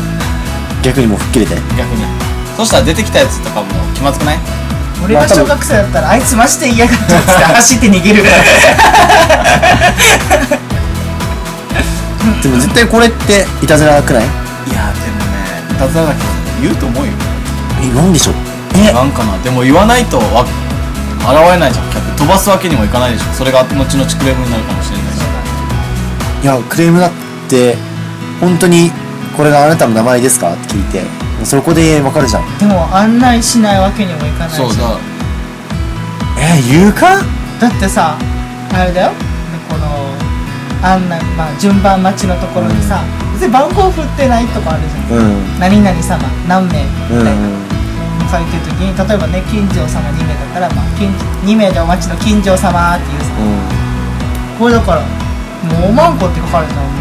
[0.81, 1.61] 逆にもう吹っ切れて。
[1.77, 2.03] 逆に。
[2.57, 4.39] そしたら出てきたやつとかも気まずくない？
[5.07, 8.23] 俺が小学生だったらあいつマジで嫌がったっつって走って逃げる。
[12.43, 14.23] でも絶対これっていたずらくない？
[14.23, 14.27] い
[14.75, 16.25] やでもねいたずらだけど
[16.61, 17.11] 言うと思うよ。
[17.81, 18.35] えなんでしょう？
[18.75, 18.91] え？
[18.91, 22.03] なんかなでも言わないとわ現れないじゃん客。
[22.17, 23.25] 飛ばすわけにもいかないでしょ。
[23.31, 25.21] それが後々クレームになるかもしれないし。
[26.43, 27.11] いやクレームだっ
[27.49, 27.77] て
[28.41, 28.91] 本当に
[29.37, 30.53] これがあなたの名前ですか？
[30.53, 31.01] って聞いて
[31.47, 32.57] そこでわかるじゃん。
[32.59, 34.97] でも案内しないわけにもいかないしそうだ。
[36.37, 37.23] え言うか？
[37.59, 38.17] だってさ
[38.73, 39.11] あれだよ。
[39.69, 39.87] この
[40.83, 43.01] 案内まあ順番待ちのところにさ、
[43.33, 45.59] 別に番号振ってないとかあるじゃん、うん。
[45.59, 47.47] 何々様何名みうんたいな、
[48.29, 51.09] 書いてる時に例えばね金城様2名だったら、まあ、金
[51.47, 53.27] 2名でお待ちの金城様っていうさ。
[53.39, 54.59] うん。
[54.59, 56.91] これだからもうおまんこって書かれたらもう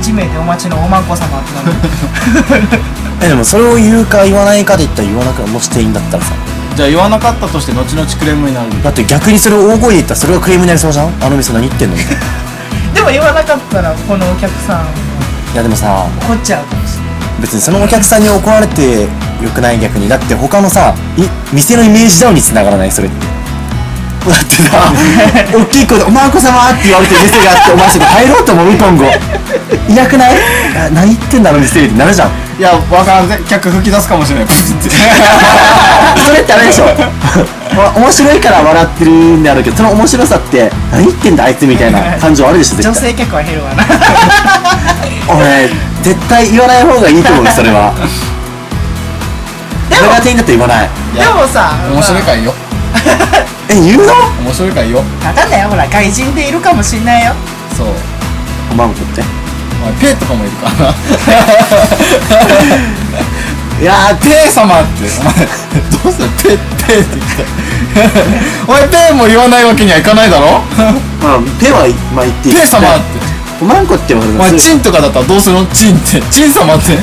[0.00, 1.72] 1名でお待ちのおまんこ様ってなる
[3.22, 6.32] えでもそれを言うか言わないかで言ったら言わなくもし店員だったらさ。
[6.76, 11.24] じゃあ言わなかったとして後々クレームになるだって逆にそれを大声で言ったらそれがクレームになりそうじゃん？
[11.24, 11.96] あの店何言ってんの？
[11.96, 14.86] みたいないでも言わなかったらこのお客さん
[15.56, 17.42] やでもさ怒っちゃうかもしれない。
[17.42, 19.08] 別にそのお客さんに怒られてよ
[19.54, 20.08] くない逆に。
[20.08, 21.22] だって他のさい
[21.54, 23.16] 店のイメージダウンに繋がらないそれって。
[24.28, 24.92] だってさ
[25.58, 29.04] 大きい声で「おまんこ様」って言われてる店があってお前そこ入ろうと思う今後。
[29.88, 30.36] いなくない？
[30.76, 33.38] あ何言ってんだあの店ってなるじゃんいやわからんぜ。
[33.48, 34.90] 客吹き出すかもしれないプチって。
[36.26, 36.86] それってあれでしょ。
[37.76, 43.84] ま面白いから笑ってるんであるけどその面白さって何言ってんだあいつみたいな感情あるでしょ女性客は減るわな。
[45.36, 45.70] 俺
[46.02, 47.92] 絶対言わない方がいいと思うそれは。
[49.90, 50.88] 俺が店員だったら言わない。
[51.14, 52.54] でもさ面白いからいいよ
[53.68, 54.12] え言うの？
[54.44, 55.68] 面白いからいいよ分かんないよ。
[55.68, 57.32] ほら外人でいるかもしんないよ。
[57.76, 57.86] そう。
[58.72, 59.22] おまんこって？
[59.22, 59.24] お
[60.00, 60.72] 前ペイとかもいるから。
[60.90, 60.94] な
[63.80, 65.34] いやーペイ様ってお前
[66.02, 66.28] どうする？
[66.42, 67.44] ペイペイって言って。
[68.66, 70.62] お前ペイも言わないわけにはいかないだろ？
[71.22, 72.54] まあペはまあ言っていい。
[72.56, 73.28] ペイ様って。
[73.60, 75.66] おまんこってわかるお前チンとかだったらどうするの？
[75.66, 76.20] チンって。
[76.30, 76.96] チン様って。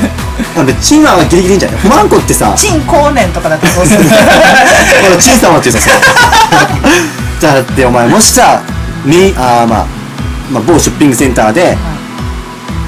[0.56, 1.80] なんでチンはギリギリいいんじゃない？
[1.86, 4.04] おまんこってさ陳後年とかだったらどうする？
[4.04, 5.91] ほらチン様って言うさ。
[7.39, 8.62] じゃあだってお前もしさ
[9.06, 9.86] みあーまあ
[10.52, 11.78] まあ某ショッピングセンターで、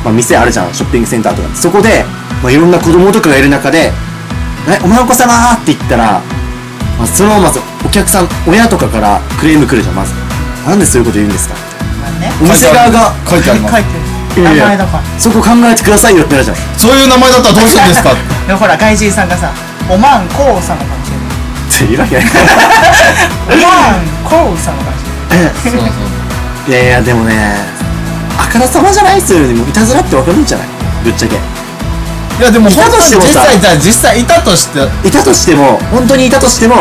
[0.03, 2.05] まあ、店あるじゃんショッピングセンターとかそこで、
[2.41, 3.91] まあ、いろんな子供とかがいる中で
[4.69, 6.21] 「えおまんこ様!」って言ったら、
[6.97, 10.13] まあ、そのまずお客さん親とかからクレーム来るじゃんまず
[10.65, 11.55] なんでそういうこと言うんですか？
[12.01, 14.43] まあねお店側が書いてあります書いてる。
[14.43, 15.03] 名前だから。
[15.17, 16.57] そこ考えてくださいよってなるじゃん。
[16.77, 18.11] そういう名前だったらどうするんですか？
[18.45, 19.49] でもほら外人さんがさ
[19.89, 21.27] おまんこう様かもしれない
[21.73, 22.25] っていうわけない。
[23.49, 26.71] おまんこう様かもしれないそうそう。
[26.71, 27.55] いやいやでもね
[28.37, 30.67] あからさまじゃないっすよねもういたずらってわかるんじゃない？
[31.03, 31.35] ぶっちゃけ。
[31.35, 31.39] い
[32.41, 33.27] やでもいたとしてもさ。
[33.27, 35.07] 実際じゃあ実際いたとして。
[35.07, 36.75] いたとしても本当にいたとしても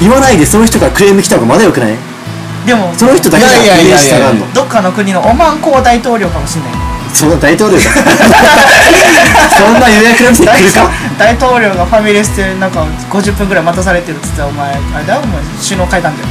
[0.00, 1.96] 言わないでその人からクレーム来た方がまだよくない？
[2.66, 4.52] でもその人だけがイメージ下がるの。
[4.54, 7.82] どっかの国のおまんこう大統領かもしれないそんな大統領だ。
[9.60, 15.14] そんな予約なくて来るか大統領がファミレスでなんか50分ぐらい待たされてるっつってお前あれだ？
[15.16, 16.28] よお前首脳会談だよ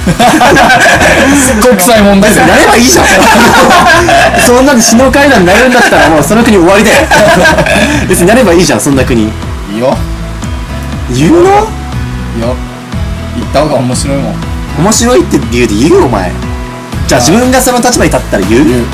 [1.69, 3.05] 国際問題別になればいいじゃん。
[4.45, 6.97] そんなに首脳会談になるんだったらもうその国終わりだよ。
[8.07, 9.23] 別になればいいじゃんそんな国。
[9.23, 9.25] い
[9.75, 9.95] いよ。
[11.13, 11.49] 言うの？
[11.49, 12.55] いいよ。
[13.37, 14.35] 行った方が面白いもん。
[14.79, 16.05] 面白いって理由で言う？
[16.05, 16.31] お前。
[17.07, 18.65] じゃあ自分がその立場に立ったら言う？
[18.65, 18.85] 言う。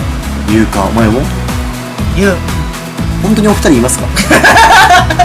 [0.49, 0.81] 言うか。
[0.83, 1.21] お前も？
[2.15, 2.35] 言う
[3.21, 4.05] 本当にお二人いますか？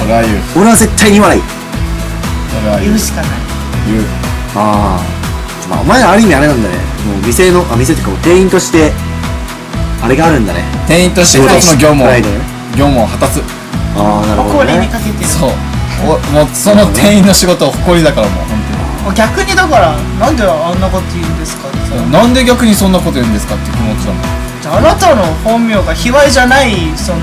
[0.03, 0.39] 俺は言う。
[0.57, 1.41] 俺は絶対に言わない
[2.65, 2.93] 俺は言う。
[2.93, 3.31] 言うしかない。
[3.87, 4.05] 言う。
[4.57, 5.05] ああ。
[5.69, 6.75] まあお前はある意味あれなんだね。
[7.07, 8.93] もう店のあ店っていうかもう店員として
[10.03, 10.65] あれがあるんだね。
[10.89, 12.41] 店員として一つの業務をプライドね。
[12.75, 13.41] 業務を果たす。
[13.95, 15.29] ああなるほど誇りにねかけてる。
[15.29, 15.51] そう。
[16.01, 18.47] おもうその店員の仕事は誇りだからもう
[19.05, 21.79] 本逆にだからなんであんなこと言うんですかって。
[21.91, 27.21] 当になんで逆にそんなこと言うんですかって気持ちだもんああなたの本名が卑猥じゃないその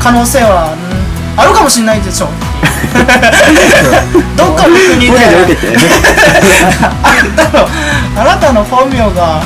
[0.00, 2.28] 可能性はんあるかもしれないでしょ
[4.36, 5.12] どっかの国で。
[8.16, 9.42] あなたの本名が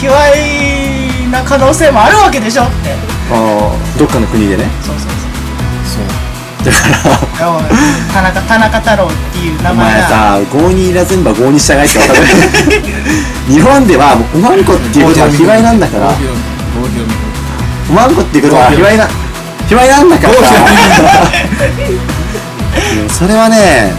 [0.00, 2.94] 卑猥な可能性もあるわけでしょって。
[3.30, 4.64] あーどっかの国でね。
[4.82, 5.08] そうそう
[6.64, 12.20] だからそう田中田中太郎っていう名お前が前さ郷に入らずんば郷に従いって分かる？
[13.52, 16.14] 日本ではもうおまんこっていうことは卑猥なんだから。
[17.88, 19.06] おまんこっていうことは卑猥な
[19.68, 20.34] 卑猥なんだから。
[23.12, 23.92] それはね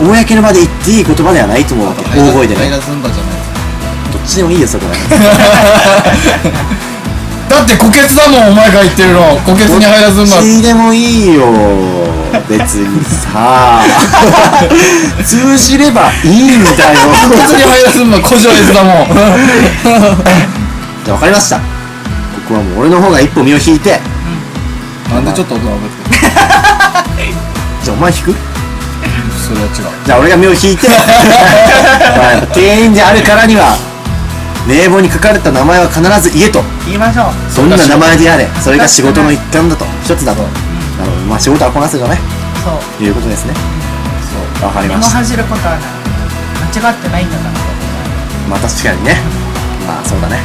[0.00, 2.02] 公の場で言っていい言葉ではないと思うわけ。
[2.18, 2.70] 大声でね。
[2.70, 2.76] ど
[4.18, 4.92] っちでもいいよそこは。
[7.48, 9.38] だって虎穴だもんお前が言ってるの。
[9.46, 11.42] 虎穴にハイラズンバどっちでもいいよ
[12.48, 13.80] 別にさ。
[15.24, 19.06] 通じればいいんだよ虎穴にハイラズンバ古城絵図だもん。
[21.04, 21.56] じゃあ分かりました。
[21.56, 21.62] こ
[22.48, 24.00] こはもう俺の方が一歩身を引いて。
[25.12, 27.22] なんでちょっと音が上がって
[27.84, 28.34] じゃあお前引く？
[29.46, 29.72] それは違う。
[30.06, 30.88] じゃあ俺が身を引いて。
[32.54, 33.76] 店員であるからには
[34.66, 36.62] 名簿に書かれた名前は必ず言えと。
[36.86, 37.56] 言いましょう。
[37.56, 39.84] どんな名前であれそれが仕事の一環だと。
[40.04, 40.46] 一つだと
[41.32, 42.20] まあ仕事はこなせとね。
[42.60, 43.02] そう。
[43.02, 43.56] いうことですね。
[44.60, 45.24] わかり身もました。
[45.24, 45.88] 恥じることはない
[46.76, 47.56] 間違ってないんだから。
[48.52, 49.16] まあ確かにね。
[49.88, 50.36] まあそうだね。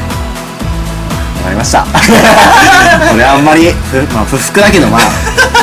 [1.44, 1.84] わかりました。
[3.12, 5.02] 俺はあんまりふまあ不服だけどまあ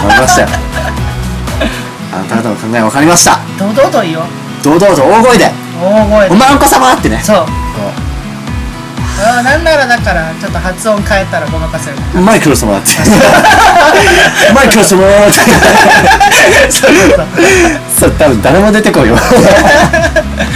[0.05, 0.49] わかりましたよ。
[2.13, 3.41] あなた方の考えわかりました。
[3.59, 4.25] 堂々と言おう。
[4.63, 6.35] 堂々と大声で「大声で。
[6.35, 7.19] おまんこ様!」ってね。
[7.25, 7.64] そう
[9.27, 12.91] あなんならだからちょっと発音変えたらごまかせる「マイクロ様」 って
[14.55, 15.33] 「マイクロ様」って
[16.71, 16.91] そう
[17.99, 19.17] そう多分誰も出てこいよ。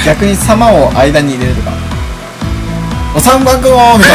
[0.04, 1.70] 逆に様を間に入れるとか。
[3.14, 4.14] お三番号みたい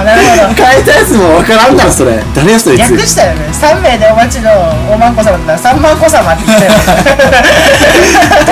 [0.00, 2.20] あなるほど変えたやつもわからんだろそれ。
[2.34, 2.80] 誰やそいつ。
[2.90, 3.48] 略したよね。
[3.52, 4.50] 3名でお待ちの
[4.92, 6.78] おまんこ様だったら3万こ様って言ったよね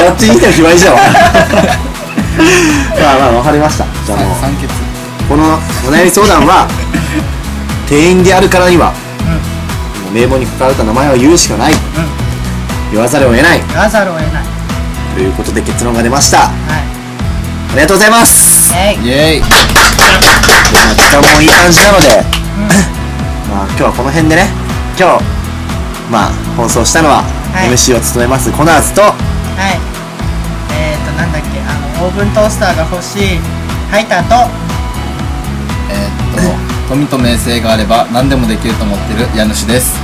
[0.07, 0.97] どっちにしても卑猥じゃん
[3.01, 3.85] まあまあわかりました。
[4.05, 4.69] じゃあもうな酸欠
[5.29, 5.45] この
[5.89, 6.69] お悩み相談は
[7.89, 8.95] 店員であるからには、も
[10.11, 11.75] う名簿に書かれた名前を言うしかない、
[12.93, 13.63] 言わざるを得ない。
[13.69, 14.43] 言わざるを得ない。
[15.15, 16.39] ということで結論が出ました。
[16.39, 16.49] はい。
[16.49, 18.73] ありがとうございます。
[19.03, 22.25] イエーイまあ時間もいい感じなので、
[23.51, 24.49] まあ今日はこの辺でね。
[24.99, 25.25] 今日
[26.11, 27.71] まあ放送したのは、はい。
[27.71, 29.96] MC を務めますコナーズとはい
[31.37, 31.61] だっけ？
[31.61, 33.41] あのオーブントースターが欲しい。
[33.91, 34.35] ハイターと
[35.91, 39.95] えーっと富と名声があれば何でもできると思ってる家主です。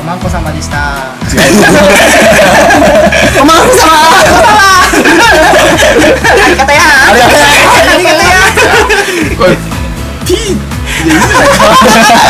[0.00, 1.12] おまんこ様でした。
[3.42, 3.92] おまんこ様。
[6.24, 7.44] ありがとやありがとう。
[7.92, 8.28] ありがとや
[9.36, 9.52] これ
[10.24, 11.54] P でいいんじゃないか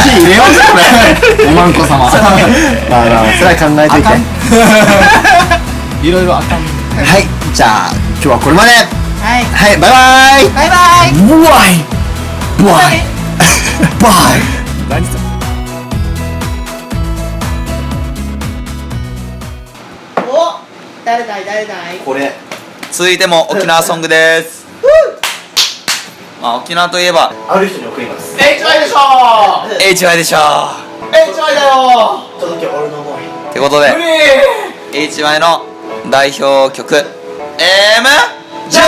[0.02, 1.98] P 入れようぜこれおまんこ様。
[1.98, 4.20] まあまあそれは考えていてあかん。
[6.06, 6.58] いろいろあかん。
[6.58, 6.64] は
[7.18, 8.70] いじゃあ今日はこれまで。
[8.70, 9.44] はい。
[9.44, 9.96] はいバイバ
[10.40, 10.48] イ。
[10.54, 10.76] バイバ
[11.08, 11.12] イ。
[11.26, 11.82] ブワイ。
[12.58, 13.02] ブワイ。
[14.02, 14.40] バイ
[14.88, 15.20] 何それ？
[20.28, 20.60] お
[21.04, 21.98] 誰だい誰だい？
[22.04, 22.32] これ。
[22.92, 24.66] 続いても沖縄ソングです。
[26.40, 27.32] まあ沖縄といえば。
[27.48, 28.36] ある人に送ります。
[28.36, 28.46] HY
[28.80, 28.98] でしょ
[29.80, 30.38] HY でしょ
[32.40, 33.22] 届け俺の思い。
[33.50, 33.96] ってことで。
[34.92, 35.64] HY の
[36.10, 37.17] 代表曲
[37.58, 38.06] M
[38.70, 38.84] ジラ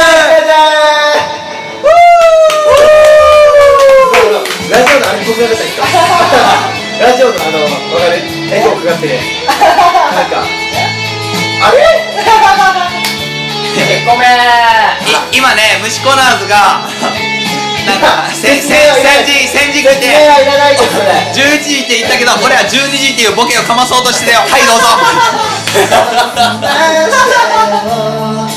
[4.87, 5.83] ジオのあれ僕が出た人。
[7.03, 8.17] ラジオのあのわかる？
[8.55, 9.07] エコーかかって。
[9.09, 9.53] な
[10.23, 10.47] んか。
[11.63, 11.83] あれ？
[14.07, 14.29] ごめん。
[15.33, 16.83] 今ね虫コナーズが
[17.87, 20.07] なんかせせ先時先時来て。
[20.07, 24.41] はいらないですそれ11時って言ったけど俺は12時っていうボケをかまそうとしてたよ。
[24.49, 24.87] はいどうぞ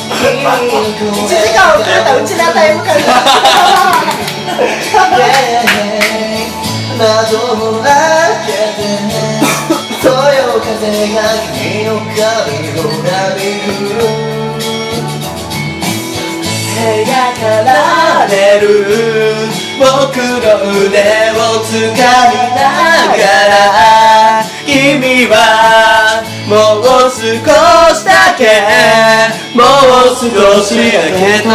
[0.03, 2.99] 1時間遅れたうちのタイムカル
[6.97, 7.87] 窓も開
[8.45, 8.83] けて
[10.01, 10.11] そよ
[10.61, 10.73] 風
[11.13, 11.17] が
[11.53, 12.19] 君の髪
[12.79, 13.67] をなびく
[16.75, 17.67] 部屋から
[18.27, 18.63] 出る。
[19.79, 19.83] 僕
[20.17, 20.47] の
[20.85, 20.95] 腕
[21.31, 21.35] を
[21.65, 21.99] 掴み
[22.55, 22.57] な
[23.17, 23.51] がら
[24.65, 25.33] 君は
[26.47, 28.43] もう少しだけ
[29.56, 30.27] もう少
[30.62, 31.49] しだけと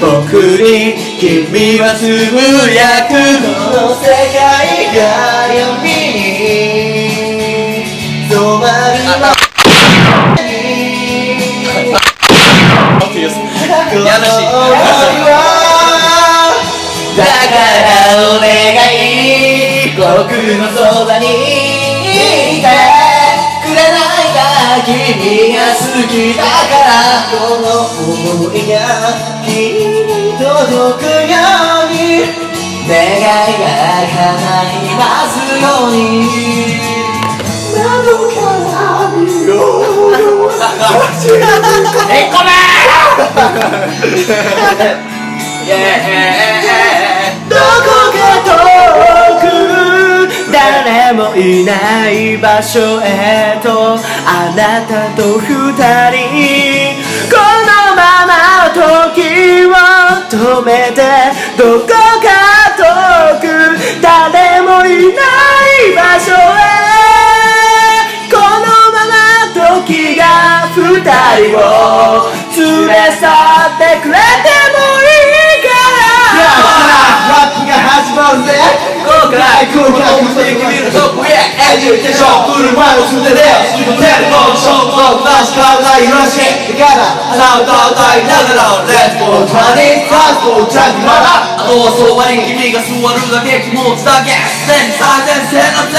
[0.00, 1.12] 僕に。
[1.22, 2.36] 君はつぶ
[2.74, 3.14] やくこ
[3.70, 4.02] の世
[4.34, 4.98] 界が
[5.54, 5.86] 闇
[6.18, 6.26] に
[8.28, 8.98] 染まる
[13.14, 13.38] 家主
[17.14, 18.50] だからお願
[18.90, 20.02] い僕
[20.58, 21.92] のそばに。
[22.12, 22.91] いて
[24.80, 28.74] 君が好きだからこの想いが
[29.44, 29.52] 君
[30.06, 31.36] に届くよ
[31.84, 31.96] うに
[32.88, 33.66] 願いが
[34.08, 34.24] 叶
[34.72, 36.92] いますように。
[37.72, 39.50] 窓から見ろ
[42.10, 42.50] えっこめ
[51.14, 53.96] もいない場所へと
[54.26, 55.72] あなたと二
[56.10, 56.24] 人
[57.30, 58.32] このまま
[58.72, 59.72] 時を
[60.30, 61.00] 止めて
[61.58, 61.92] どこか
[62.76, 62.82] 遠
[63.40, 63.44] く
[64.00, 66.36] 誰もいない場所へ
[68.30, 69.12] このまま
[69.84, 70.22] 時が
[70.74, 70.80] 二
[71.48, 71.60] 人を
[72.56, 74.71] 連れ去ってくれても
[78.22, 78.54] プが始まるぜ
[79.02, 79.42] 後悔
[79.74, 83.42] 空間をして君のトップへエデュケーション振るを捨てて
[83.98, 86.38] テレフォンショートなし考えよし
[86.78, 89.42] だから鼻を叩いながら Let's go.
[89.42, 90.62] 20 Fast go.
[90.70, 94.38] ジャンクまだあとはそばに君が座るだけ気持ちだけ
[94.70, 95.98] 全最前線のぜ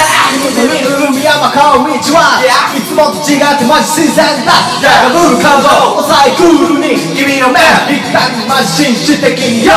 [0.63, 2.39] 見る海山川道は
[2.71, 7.59] いつもと違ってマジ自然だだがブル感動抑えクールに君の目
[7.91, 9.67] 一旦マジ紳士的に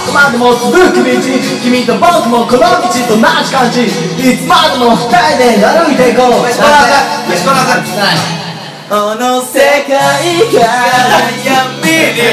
[0.00, 1.10] YO ここまでも続く道
[1.62, 3.84] 君と僕もこの道と同じ感じ。
[3.84, 3.88] い
[4.36, 6.42] つまでも二人で歩いていこう。
[6.42, 6.92] 飯こなず
[7.28, 7.92] 飯こなず
[8.88, 10.60] この世界が
[11.44, 11.52] 闇
[11.84, 12.24] に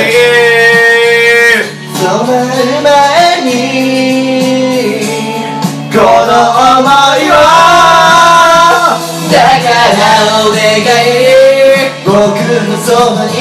[1.94, 2.80] 染まる。
[2.84, 3.52] 前に。
[5.92, 7.34] この想いを
[9.32, 10.00] だから
[10.42, 10.62] お願
[11.04, 11.16] い。
[12.06, 12.16] 僕
[12.66, 13.36] のそばに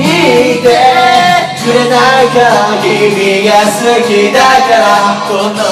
[0.00, 1.31] いて。
[1.62, 5.62] くれないか君が好きだからこの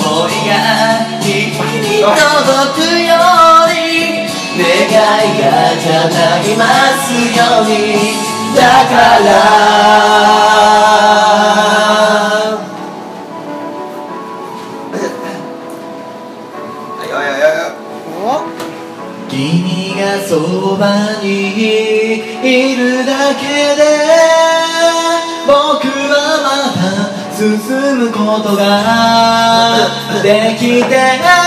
[0.00, 0.56] 想いが
[1.20, 4.24] 君に届くように
[4.56, 5.44] 願いが
[5.76, 6.64] 叶いま
[6.96, 8.16] すように
[8.56, 9.28] だから
[28.34, 29.76] ことが
[30.22, 31.43] できて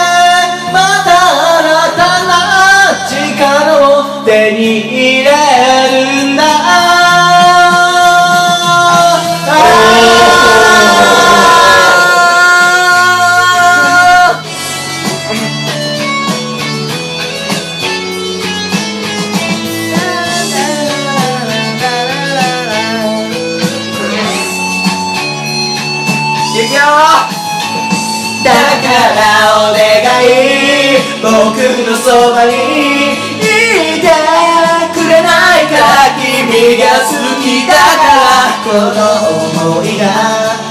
[32.18, 32.58] そばにい
[33.46, 34.10] て
[34.92, 35.78] くれないか
[36.18, 39.06] 君が好きだからこの
[39.54, 40.02] 想いが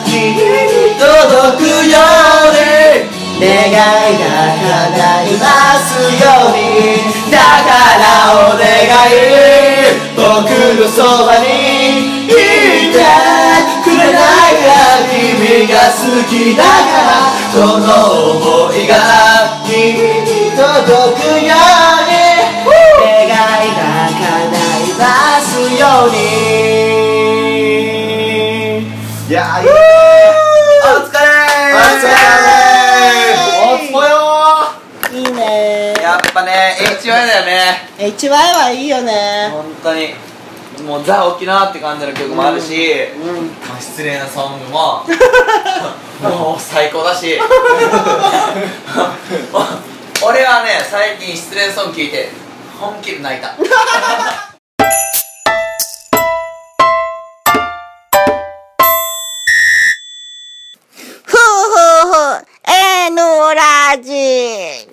[0.05, 5.47] 君に届くように願いが叶いま
[5.79, 7.07] すように。
[7.31, 8.03] だから
[8.35, 13.07] お願い僕のそばにいて
[13.85, 14.19] くれな
[14.51, 14.75] いか
[15.13, 17.87] 君が好きだからこの
[18.71, 20.36] 想いが君に。
[20.77, 21.49] 届くように
[23.01, 23.41] 願いが
[24.13, 24.21] 叶
[24.77, 26.17] いますように。
[29.27, 29.69] いやいいお
[31.01, 31.17] 疲れ
[31.73, 32.13] お疲れ
[33.73, 34.13] おつぽよ
[35.15, 35.95] いいね。
[36.03, 37.89] やっぱね HY だよね。
[37.97, 39.49] HY はいいよね。
[39.51, 40.11] 本当に。
[40.87, 42.77] もうザ沖縄って感じの曲もあるし、
[43.67, 45.07] まあ失礼なソングも。
[46.21, 47.41] もう最高だし
[50.25, 52.29] 俺はね最近失恋ソング聴いて
[52.81, 53.65] 本気で泣いた ふう
[61.27, 64.86] ふうふう、えのラジ。